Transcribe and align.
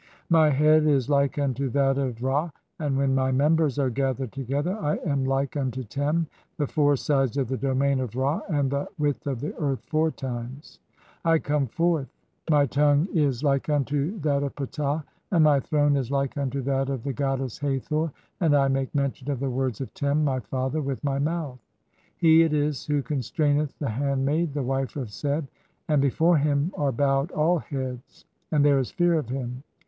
My 0.31 0.49
head 0.49 0.87
is 0.87 1.11
like 1.11 1.37
unto 1.37 1.69
that 1.69 1.99
of 1.99 2.23
"Ra, 2.23 2.49
and 2.79 2.97
[when 2.97 3.13
my 3.13 3.31
members 3.31 3.77
are] 3.77 3.91
gathered 3.91 4.31
together 4.31 4.75
[I 4.79 4.95
am] 5.05 5.25
like 5.25 5.55
"unto 5.55 5.83
Tem; 5.83 6.25
the 6.57 6.65
four 6.65 6.95
[sides 6.95 7.37
of 7.37 7.49
the 7.49 7.57
domain] 7.57 7.99
of 7.99 8.15
Ra, 8.15 8.39
(10) 8.47 8.55
and 8.55 8.71
the 8.71 8.87
"width 8.97 9.27
of 9.27 9.41
the 9.41 9.53
earth 9.59 9.83
four 9.85 10.09
times. 10.09 10.79
I 11.23 11.37
come 11.37 11.67
forth. 11.67 12.07
My 12.49 12.65
tongue 12.65 13.09
is 13.13 13.41
THE 13.41 13.53
CHAPTERS 13.53 13.59
OF 13.59 13.61
TRANSFORMATIONS. 13.63 14.23
1 14.23 14.23
43 14.23 14.31
"like 14.31 14.39
unto 14.41 14.41
that 14.41 14.43
of 14.43 14.55
Ptah 14.55 15.03
and 15.29 15.43
my 15.43 15.59
throne 15.59 15.95
is 15.95 16.09
like 16.09 16.35
unto 16.35 16.61
that 16.63 16.89
of 16.89 17.03
the 17.03 17.13
"goddess 17.13 17.59
Hathor, 17.59 18.11
and 18.39 18.55
I 18.55 18.67
make 18.69 18.95
mention 18.95 19.29
of 19.29 19.39
the 19.39 19.51
words 19.51 19.81
of 19.81 19.93
Tem, 19.93 20.23
"my 20.23 20.39
father, 20.39 20.79
(11) 20.79 20.87
with 20.87 21.03
my 21.03 21.19
mouth. 21.19 21.59
He 22.17 22.41
it 22.41 22.53
is 22.53 22.87
who 22.87 23.03
constraineth 23.03 23.77
"the 23.77 23.89
handmaid, 23.89 24.55
the 24.55 24.63
wife 24.63 24.95
of 24.95 25.11
Seb, 25.11 25.47
and 25.87 26.01
before 26.01 26.37
him 26.37 26.73
are 26.75 26.91
bowed 26.91 27.29
"[all] 27.33 27.59
heads, 27.59 28.25
and 28.51 28.65
there 28.65 28.79
is 28.79 28.89
fear 28.89 29.13
of 29.13 29.29
him. 29.29 29.61